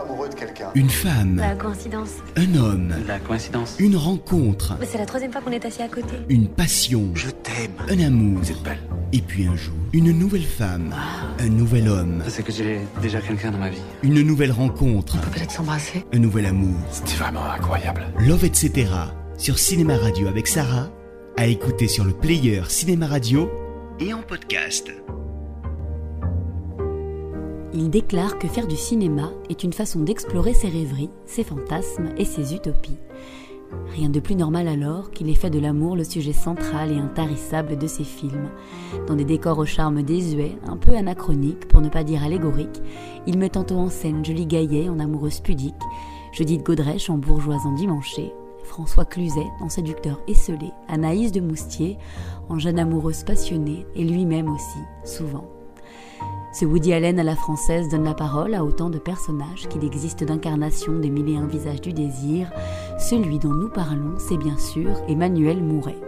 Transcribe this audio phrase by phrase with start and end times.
[0.00, 0.70] tombe amoureux de quelqu'un.
[0.74, 2.10] Une femme, La coïncidence.
[2.36, 3.76] un homme, La coïncidence.
[3.78, 6.14] une rencontre, Mais c'est la troisième fois qu'on est assis à côté.
[6.28, 7.72] une passion, Je t'aime.
[7.88, 8.38] un amour.
[8.42, 8.78] Vous êtes belle.
[9.12, 10.94] Et puis un jour, une nouvelle femme,
[11.38, 13.80] un nouvel homme, C'est que j'ai déjà quelqu'un dans ma vie.
[14.02, 16.04] une nouvelle rencontre, On peut peut-être s'embrasser.
[16.12, 16.76] un nouvel amour.
[16.90, 18.02] C'était vraiment incroyable.
[18.20, 18.90] Love etc.
[19.38, 20.90] sur Cinéma Radio avec Sarah,
[21.36, 23.50] à écouter sur le player Cinéma Radio
[24.00, 24.90] et en podcast.
[27.74, 32.24] Il déclare que faire du cinéma est une façon d'explorer ses rêveries, ses fantasmes et
[32.24, 32.96] ses utopies.
[33.94, 37.76] Rien de plus normal alors qu'il ait fait de l'amour le sujet central et intarissable
[37.76, 38.48] de ses films.
[39.06, 42.80] Dans des décors au charme désuet, un peu anachroniques, pour ne pas dire allégoriques,
[43.26, 45.74] il met tantôt en scène Julie Gaillet en amoureuse pudique,
[46.32, 48.32] Judith Godrèche en bourgeoise endimanchée,
[48.64, 51.98] François Cluzet en séducteur esselé, Anaïs de Moustier
[52.48, 55.57] en jeune amoureuse passionnée et lui-même aussi, souvent.
[56.52, 60.24] Ce Woody Allen à la française donne la parole à autant de personnages qu'il existe
[60.24, 62.50] d'incarnations des mille et un visages du désir.
[62.98, 65.98] Celui dont nous parlons, c'est bien sûr Emmanuel Mouret.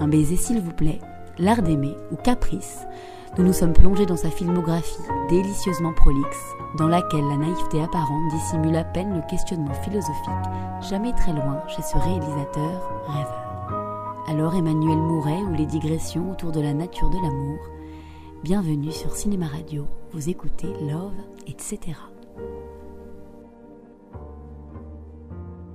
[0.00, 1.00] Un baiser s'il vous plaît,
[1.38, 2.80] L'art d'aimer ou Caprice,
[3.36, 4.98] nous nous sommes plongés dans sa filmographie
[5.30, 10.32] délicieusement prolixe, dans laquelle la naïveté apparente dissimule à peine le questionnement philosophique,
[10.90, 14.24] jamais très loin chez ce réalisateur rêveur.
[14.26, 17.58] Alors Emmanuel Mouret ou les digressions autour de la nature de l'amour,
[18.44, 21.12] Bienvenue sur Cinéma Radio, vous écoutez Love,
[21.48, 21.80] etc.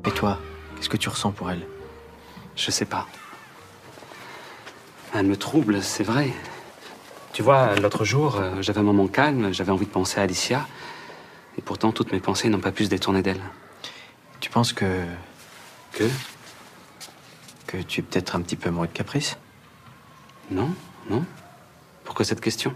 [0.06, 0.40] Et toi,
[0.76, 1.68] qu'est-ce que tu ressens pour elle?
[2.56, 3.06] Je sais pas.
[5.14, 6.30] Elle me trouble, c'est vrai.
[7.34, 10.66] Tu vois, l'autre jour, euh, j'avais un moment calme, j'avais envie de penser à Alicia.
[11.58, 13.42] Et pourtant, toutes mes pensées n'ont pas pu se détourner d'elle.
[14.40, 15.04] Tu penses que,
[15.92, 16.10] Que?
[17.68, 19.38] Que tu es peut-être un petit peu amoureux de Caprice?
[20.50, 20.70] Non
[21.10, 21.26] Non
[22.22, 22.74] Cette question?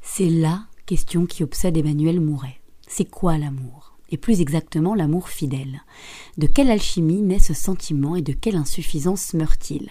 [0.00, 2.60] C'est la question qui obsède Emmanuel Mouret.
[2.88, 3.92] C'est quoi l'amour?
[4.10, 5.82] Et plus exactement l'amour fidèle.
[6.36, 9.90] De quelle alchimie naît ce sentiment et de quelle insuffisance meurt-il?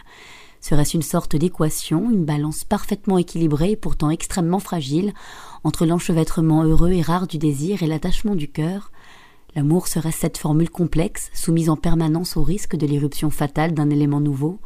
[0.60, 5.14] Serait-ce une sorte d'équation, une balance parfaitement équilibrée et pourtant extrêmement fragile
[5.64, 8.92] entre l'enchevêtrement heureux et rare du désir et l'attachement du cœur?
[9.56, 14.20] L'amour serait cette formule complexe, soumise en permanence au risque de l'éruption fatale d'un élément
[14.20, 14.60] nouveau?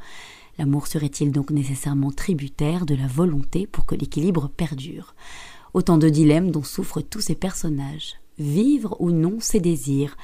[0.59, 5.15] L'amour serait-il donc nécessairement tributaire de la volonté pour que l'équilibre perdure?
[5.73, 8.15] Autant de dilemmes dont souffrent tous ces personnages.
[8.37, 10.15] Vivre ou non ses désirs?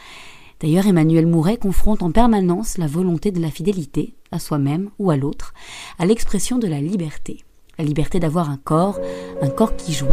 [0.59, 5.17] D'ailleurs, Emmanuel Mouret confronte en permanence la volonté de la fidélité, à soi-même ou à
[5.17, 5.53] l'autre,
[5.97, 7.43] à l'expression de la liberté.
[7.79, 8.99] La liberté d'avoir un corps,
[9.41, 10.09] un corps qui jouit,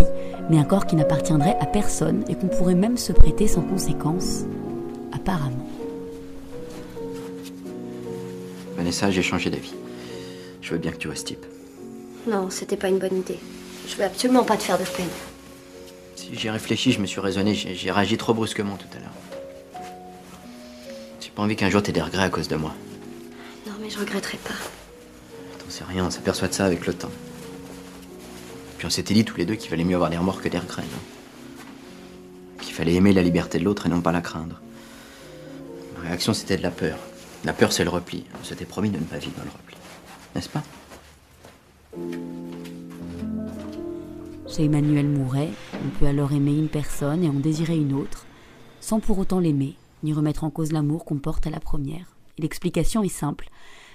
[0.48, 4.44] mais un corps qui n'appartiendrait à personne et qu'on pourrait même se prêter sans conséquence,
[5.12, 5.66] apparemment.
[8.76, 9.74] Vanessa, j'ai changé d'avis.
[10.66, 11.46] Je veux bien que tu restes type.
[12.26, 13.38] Non, c'était pas une bonne idée.
[13.86, 15.06] Je veux absolument pas te faire de peine.
[16.16, 19.84] Si j'ai réfléchi, je me suis raisonné, j'ai j'ai réagi trop brusquement tout à l'heure.
[21.20, 22.74] J'ai pas envie qu'un jour t'aies des regrets à cause de moi.
[23.64, 24.56] Non, mais je regretterai pas.
[25.60, 27.12] T'en sais rien, on s'aperçoit de ça avec le temps.
[28.78, 30.58] Puis on s'était dit tous les deux qu'il valait mieux avoir des remords que des
[30.58, 32.58] regrets, non?
[32.60, 34.60] Qu'il fallait aimer la liberté de l'autre et non pas la craindre.
[35.94, 36.98] Ma réaction, c'était de la peur.
[37.44, 38.24] La peur, c'est le repli.
[38.40, 39.76] On s'était promis de ne pas vivre dans le repli.
[40.36, 40.62] N'est-ce pas
[44.46, 48.26] Chez Emmanuel Mouret, on peut alors aimer une personne et en désirer une autre,
[48.78, 52.18] sans pour autant l'aimer, ni remettre en cause l'amour qu'on porte à la première.
[52.36, 53.48] Et l'explication est simple.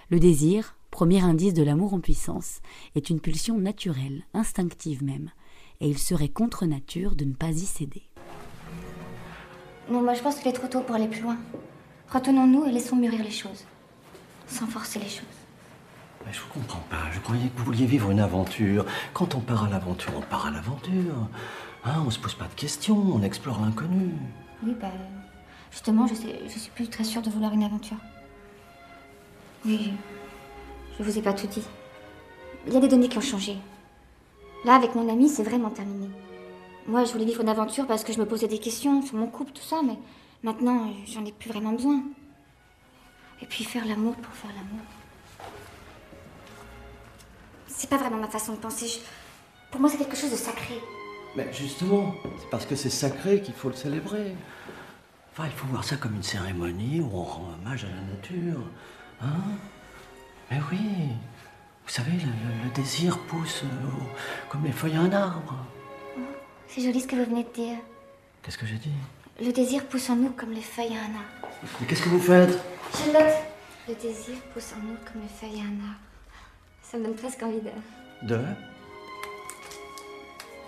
[0.10, 2.62] Le désir, premier indice de l'amour en puissance,
[2.96, 5.30] est une pulsion naturelle, instinctive même,
[5.80, 8.10] et il serait contre nature de ne pas y céder.
[9.92, 11.38] Non, moi je pense qu'il est trop tôt pour aller plus loin.
[12.12, 13.64] Retenons-nous et laissons mûrir les choses.
[14.48, 15.41] Sans forcer les choses.
[16.26, 17.12] Mais je vous comprends pas.
[17.12, 18.86] Je croyais que vous vouliez vivre une aventure.
[19.14, 21.16] Quand on part à l'aventure, on part à l'aventure.
[21.84, 24.12] Hein, on se pose pas de questions, on explore l'inconnu.
[24.64, 24.92] Oui, bah.
[25.72, 27.98] Justement, je, sais, je suis plus très sûre de vouloir une aventure.
[29.66, 29.94] Oui,
[30.98, 31.64] je, vous ai pas tout dit.
[32.68, 33.58] Il y a des données qui ont changé.
[34.66, 36.10] Là, avec mon ami, c'est vraiment terminé.
[36.88, 39.28] Moi, je voulais vivre une aventure parce que je me posais des questions sur mon
[39.28, 39.98] couple, tout ça, mais
[40.44, 42.04] maintenant, j'en ai plus vraiment besoin.
[43.42, 44.86] Et puis faire l'amour pour faire l'amour.
[47.82, 48.88] C'est pas vraiment ma façon de penser.
[48.88, 49.00] je-
[49.72, 50.80] Pour moi, c'est quelque chose de sacré.
[51.36, 54.36] Mais justement, c'est parce que c'est sacré qu'il faut le célébrer.
[55.32, 58.62] Enfin, il faut voir ça comme une cérémonie où on rend hommage à la nature.
[59.20, 59.34] Hein
[60.52, 60.78] Mais oui.
[61.88, 63.68] Vous savez, le, le- le désir pousse euh,
[64.50, 65.56] comme les feuilles à un arbre.
[66.68, 67.78] C'est joli ce que vous venez de dire.
[68.44, 68.92] Qu'est-ce que j'ai dit?
[69.44, 71.58] Le désir pousse en nous comme les feuilles à un arbre.
[71.80, 72.60] Mais qu'est-ce que vous faites?
[72.96, 73.34] Charlotte
[73.88, 76.00] Le désir pousse en nous comme les feuilles à un arbre.
[76.82, 78.28] Ça me donne presque envie de...
[78.28, 78.38] De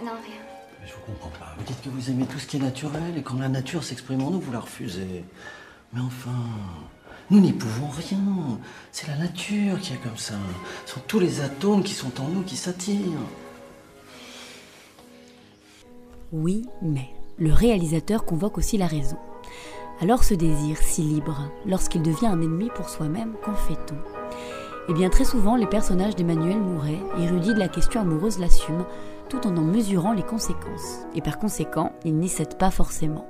[0.01, 0.41] Non, rien.
[0.81, 1.53] Mais je vous comprends pas.
[1.57, 4.23] Vous dites que vous aimez tout ce qui est naturel et quand la nature s'exprime
[4.23, 5.25] en nous, vous la refusez.
[5.93, 6.31] Mais enfin,
[7.29, 8.59] nous n'y pouvons rien.
[8.91, 10.35] C'est la nature qui est comme ça.
[10.85, 12.99] Ce sont tous les atomes qui sont en nous qui s'attirent.
[16.31, 19.17] Oui, mais le réalisateur convoque aussi la raison.
[20.01, 23.97] Alors ce désir si libre, lorsqu'il devient un ennemi pour soi-même, qu'en fait-on?
[24.89, 28.85] Eh bien très souvent, les personnages d'Emmanuel Mouret, érudits de la question amoureuse, l'assument,
[29.29, 31.05] tout en en mesurant les conséquences.
[31.15, 33.25] Et par conséquent, ils n'y cèdent pas forcément.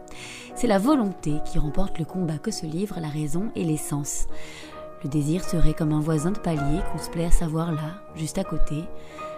[0.56, 4.26] C'est la volonté qui remporte le combat que se livrent la raison et l'essence.
[5.04, 8.40] Le désir serait comme un voisin de palier qu'on se plaît à savoir là, juste
[8.40, 8.86] à côté,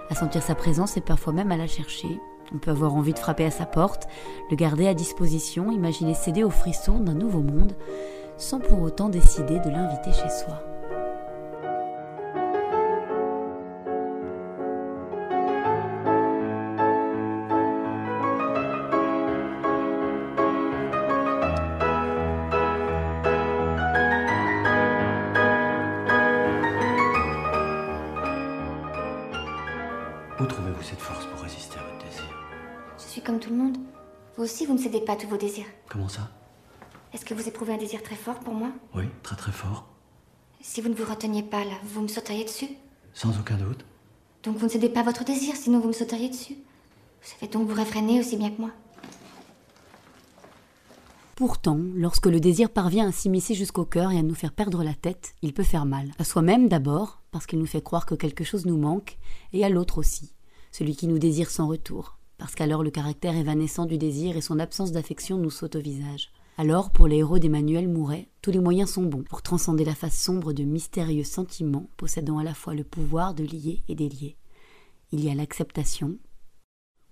[0.09, 2.19] à sentir sa présence et parfois même à la chercher,
[2.53, 4.07] on peut avoir envie de frapper à sa porte,
[4.49, 7.73] le garder à disposition, imaginer céder aux frissons d'un nouveau monde,
[8.37, 10.74] sans pour autant décider de l'inviter chez soi.
[30.85, 32.23] Trouvez-vous cette force pour résister à votre désir
[32.97, 33.77] Je suis comme tout le monde.
[34.37, 35.65] Vous aussi, vous ne cédez pas à tous vos désirs.
[35.89, 36.29] Comment ça?
[37.13, 38.69] Est-ce que vous éprouvez un désir très fort pour moi?
[38.93, 39.87] Oui, très très fort.
[40.61, 42.69] Si vous ne vous reteniez pas là, vous me sauteriez dessus
[43.13, 43.85] Sans aucun doute.
[44.43, 46.53] Donc vous ne cédez pas à votre désir, sinon vous me sauteriez dessus.
[46.53, 48.71] Vous savez donc vous réfréner aussi bien que moi.
[51.35, 54.93] Pourtant, lorsque le désir parvient à s'immiscer jusqu'au cœur et à nous faire perdre la
[54.93, 56.11] tête, il peut faire mal.
[56.19, 59.17] À soi-même d'abord, parce qu'il nous fait croire que quelque chose nous manque,
[59.51, 60.34] et à l'autre aussi,
[60.75, 64.59] celui qui nous désire sans retour, parce qu'alors le caractère évanescent du désir et son
[64.59, 66.33] absence d'affection nous sautent au visage.
[66.57, 70.21] Alors, pour les héros d'Emmanuel Mouret, tous les moyens sont bons pour transcender la face
[70.21, 74.35] sombre de mystérieux sentiments possédant à la fois le pouvoir de lier et délier.
[75.13, 76.17] Il y a l'acceptation,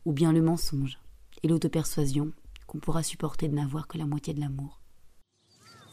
[0.03, 0.99] ou bien le mensonge,
[1.41, 2.33] et l'autopersuasion
[2.67, 4.81] qu'on pourra supporter de n'avoir que la moitié de l'amour.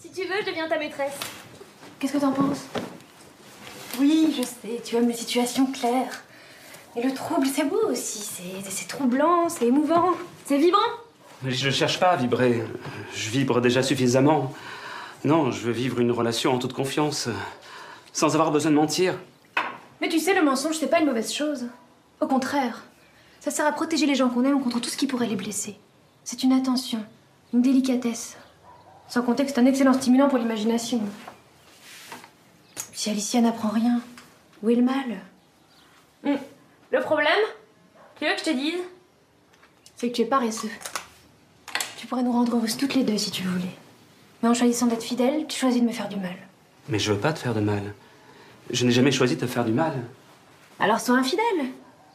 [0.00, 1.20] Si tu veux, je deviens ta maîtresse.
[2.00, 2.67] Qu'est-ce que t'en penses?
[4.00, 6.25] Oui, je sais, tu aimes les situations claires.
[6.97, 8.29] Et le trouble, c'est beau aussi.
[8.69, 10.13] C'est troublant, c'est émouvant,
[10.45, 10.79] c'est vibrant.
[11.43, 12.63] Mais je ne cherche pas à vibrer.
[13.15, 14.53] Je vibre déjà suffisamment.
[15.25, 17.29] Non, je veux vivre une relation en toute confiance,
[18.13, 19.15] sans avoir besoin de mentir.
[20.01, 21.67] Mais tu sais, le mensonge, c'est pas une mauvaise chose.
[22.21, 22.83] Au contraire,
[23.39, 25.77] ça sert à protéger les gens qu'on aime contre tout ce qui pourrait les blesser.
[26.25, 27.05] C'est une attention,
[27.55, 28.37] une délicatesse.
[29.09, 31.01] Sans compter que c'est un excellent stimulant pour l'imagination.
[32.93, 34.01] Si Alicia n'apprend rien,
[34.63, 35.21] où est le mal?
[36.25, 36.39] Hum.
[36.93, 37.29] Le problème
[38.19, 38.81] Tu veux que je te dise?
[39.97, 40.71] C'est que tu es paresseux.
[41.97, 43.77] Tu pourrais nous rendre heureuses toutes les deux si tu voulais.
[44.43, 46.37] Mais en choisissant d'être fidèle, tu choisis de me faire du mal.
[46.89, 47.95] Mais je veux pas te faire de mal.
[48.71, 50.03] Je n'ai jamais choisi de te faire du mal.
[50.81, 51.67] Alors sois infidèle.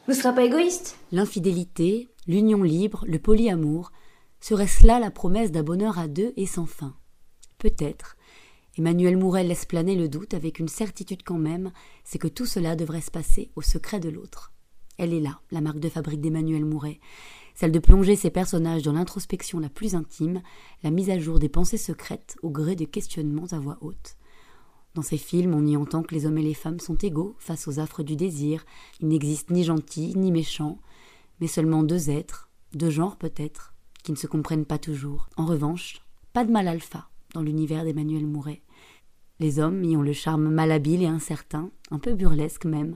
[0.07, 0.98] Ne seras pas égoïste.
[1.12, 3.92] L'infidélité, l'union libre, le polyamour,
[4.42, 6.95] serait-ce là la promesse d'un bonheur à deux et sans fin
[7.60, 8.18] Peut-être.
[8.77, 11.72] Emmanuel Mouret laisse planer le doute avec une certitude quand même,
[12.04, 14.51] c'est que tout cela devrait se passer au secret de l'autre.
[14.97, 17.00] Elle est là, la marque de fabrique d'Emmanuel Mouret,
[17.53, 20.42] celle de plonger ses personnages dans l'introspection la plus intime,
[20.83, 24.18] la mise à jour des pensées secrètes au gré des questionnements à voix haute.
[24.94, 27.68] Dans ces films, on y entend que les hommes et les femmes sont égaux face
[27.68, 28.65] aux affres du désir.
[29.01, 30.80] Il n'existe ni gentil ni méchant,
[31.41, 35.27] mais seulement deux êtres, deux genres peut-être, qui ne se comprennent pas toujours.
[35.36, 36.01] En revanche,
[36.31, 38.62] pas de mal alpha dans l'univers d'Emmanuel Mouret.
[39.39, 42.96] Les hommes y ont le charme malhabile et incertain, un peu burlesque même,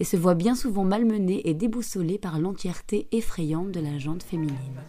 [0.00, 4.80] et se voient bien souvent malmenés et déboussolés par l'entièreté effrayante de la jante féminine.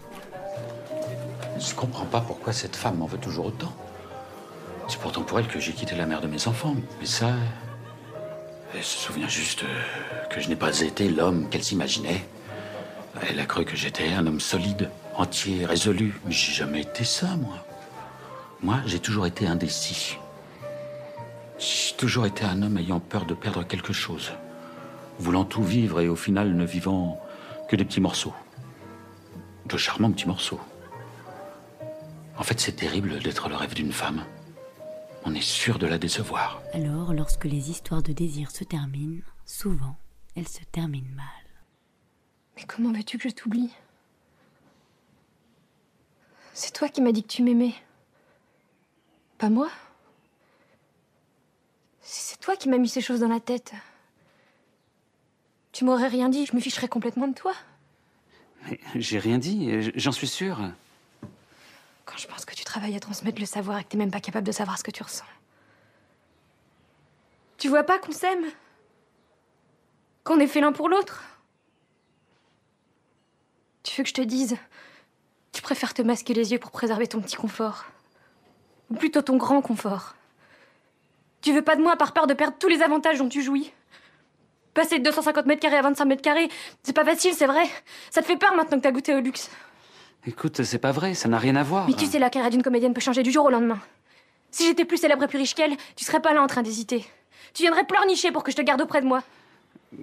[1.59, 3.73] Je comprends pas pourquoi cette femme m'en veut toujours autant.
[4.87, 6.75] C'est pourtant pour elle que j'ai quitté la mère de mes enfants.
[6.99, 7.33] Mais ça.
[8.73, 12.23] Elle se souvient juste euh, que je n'ai pas été l'homme qu'elle s'imaginait.
[13.27, 16.19] Elle a cru que j'étais un homme solide, entier, résolu.
[16.25, 17.65] Mais j'ai jamais été ça, moi.
[18.61, 20.17] Moi, j'ai toujours été indécis.
[21.57, 24.31] J'ai toujours été un homme ayant peur de perdre quelque chose.
[25.19, 27.21] Voulant tout vivre et au final ne vivant
[27.67, 28.33] que des petits morceaux.
[29.65, 30.59] De charmants petits morceaux.
[32.37, 34.23] En fait, c'est terrible d'être le rêve d'une femme.
[35.25, 36.61] On est sûr de la décevoir.
[36.73, 39.97] Alors, lorsque les histoires de désir se terminent, souvent,
[40.35, 41.25] elles se terminent mal.
[42.55, 43.73] Mais comment veux-tu que je t'oublie?
[46.53, 47.75] C'est toi qui m'as dit que tu m'aimais.
[49.37, 49.69] Pas moi.
[52.01, 53.73] C'est toi qui m'as mis ces choses dans la tête.
[55.79, 57.53] Tu m'aurais rien dit, je me ficherais complètement de toi.
[58.67, 60.59] Mais j'ai rien dit, j'en suis sûre.
[62.03, 64.19] Quand je pense que tu travailles à transmettre le savoir et que t'es même pas
[64.19, 65.23] capable de savoir ce que tu ressens.
[67.57, 68.43] Tu vois pas qu'on s'aime?
[70.25, 71.23] Qu'on est fait l'un pour l'autre?
[73.83, 74.57] Tu veux que je te dise
[75.53, 77.85] Tu préfères te masquer les yeux pour préserver ton petit confort?
[78.89, 80.15] Ou plutôt ton grand confort?
[81.39, 83.71] Tu veux pas de moi par peur de perdre tous les avantages dont tu jouis?
[84.73, 86.49] Passer de 250 mètres carrés à 25 mètres carrés,
[86.83, 87.63] c'est pas facile, c'est vrai.
[88.11, 89.49] Ça te fait peur maintenant que t'as goûté au luxe.
[90.27, 91.87] Écoute, c'est pas vrai, ça n'a rien à voir.
[91.87, 93.79] Mais tu sais, la carrière d'une comédienne peut changer du jour au lendemain.
[94.51, 97.05] Si j'étais plus célèbre et plus riche qu'elle, tu serais pas là en train d'hésiter.
[97.53, 99.23] Tu viendrais pleurnicher pour que je te garde auprès de moi.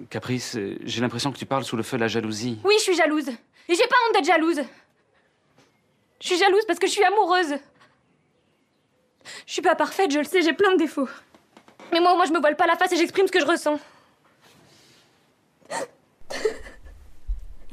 [0.09, 2.59] Caprice, euh, j'ai l'impression que tu parles sous le feu de la jalousie.
[2.65, 3.29] Oui, je suis jalouse.
[3.29, 4.61] Et j'ai pas honte d'être jalouse.
[6.19, 7.55] Je suis jalouse parce que je suis amoureuse.
[9.45, 11.07] Je suis pas parfaite, je le sais, j'ai plein de défauts.
[11.91, 13.79] Mais moi, moi, je me voile pas la face et j'exprime ce que je ressens.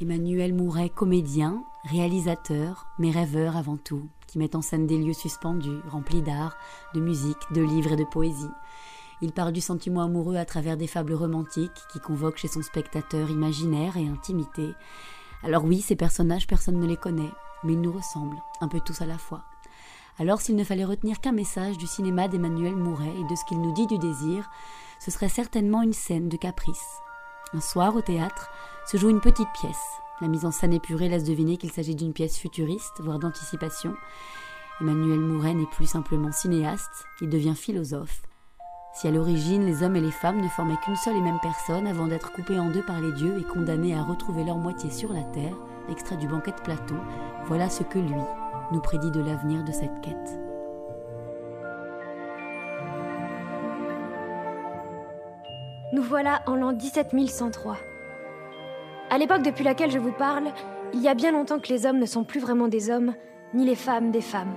[0.01, 5.79] Emmanuel Mouret, comédien, réalisateur, mais rêveur avant tout, qui met en scène des lieux suspendus,
[5.87, 6.57] remplis d'art,
[6.93, 8.49] de musique, de livres et de poésie.
[9.21, 13.29] Il parle du sentiment amoureux à travers des fables romantiques qui convoquent chez son spectateur
[13.29, 14.73] imaginaire et intimité.
[15.43, 17.31] Alors oui, ces personnages, personne ne les connaît,
[17.63, 19.45] mais ils nous ressemblent, un peu tous à la fois.
[20.19, 23.61] Alors s'il ne fallait retenir qu'un message du cinéma d'Emmanuel Mouret et de ce qu'il
[23.61, 24.49] nous dit du désir,
[24.99, 26.99] ce serait certainement une scène de caprice.
[27.53, 28.49] Un soir, au théâtre,
[28.85, 29.83] se joue une petite pièce.
[30.21, 33.93] La mise en scène épurée laisse deviner qu'il s'agit d'une pièce futuriste, voire d'anticipation.
[34.79, 38.21] Emmanuel Mouret n'est plus simplement cinéaste, il devient philosophe.
[38.93, 41.87] Si à l'origine les hommes et les femmes ne formaient qu'une seule et même personne
[41.87, 45.11] avant d'être coupés en deux par les dieux et condamnés à retrouver leur moitié sur
[45.11, 45.55] la terre,
[45.89, 46.97] extrait du banquet de Platon,
[47.45, 48.21] voilà ce que lui
[48.71, 50.39] nous prédit de l'avenir de cette quête.
[55.91, 57.77] Nous voilà en l'an 17103.
[59.09, 60.45] À l'époque depuis laquelle je vous parle,
[60.93, 63.13] il y a bien longtemps que les hommes ne sont plus vraiment des hommes,
[63.53, 64.53] ni les femmes des femmes.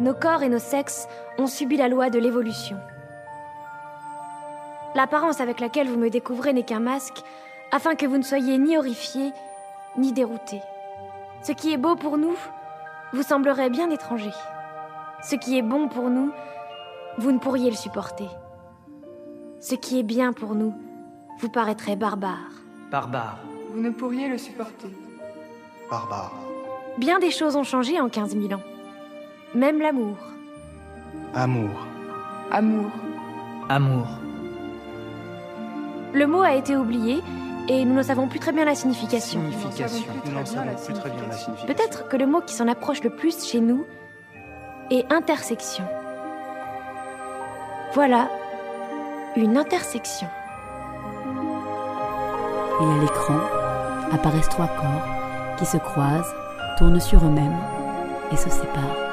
[0.00, 1.06] Nos corps et nos sexes
[1.38, 2.76] ont subi la loi de l'évolution.
[4.94, 7.22] L'apparence avec laquelle vous me découvrez n'est qu'un masque,
[7.70, 9.32] afin que vous ne soyez ni horrifiés,
[9.98, 10.62] ni déroutés.
[11.42, 12.36] Ce qui est beau pour nous
[13.12, 14.32] vous semblerait bien étranger.
[15.22, 16.32] Ce qui est bon pour nous,
[17.18, 18.28] vous ne pourriez le supporter.
[19.60, 20.74] Ce qui est bien pour nous
[21.38, 22.50] vous paraîtrait barbare.
[22.90, 23.38] Barbare.
[23.72, 24.88] Vous ne pourriez le supporter.
[25.90, 26.34] Barbare.
[26.98, 28.62] Bien des choses ont changé en 15 000 ans.
[29.54, 30.16] Même l'amour.
[31.34, 31.70] Amour.
[32.50, 32.90] Amour.
[33.68, 34.06] Amour.
[36.12, 37.20] Le mot a été oublié
[37.68, 39.40] et nous ne savons plus très bien la signification.
[39.50, 40.12] Signification.
[40.26, 41.74] Nous n'en savons plus très bien la signification.
[41.74, 43.84] Peut-être que le mot qui s'en approche le plus chez nous
[44.90, 45.84] est intersection.
[47.94, 48.28] Voilà,
[49.36, 50.28] une intersection.
[52.80, 53.38] Et à l'écran
[54.12, 56.34] apparaissent trois corps qui se croisent,
[56.78, 57.58] tournent sur eux-mêmes
[58.32, 59.03] et se séparent.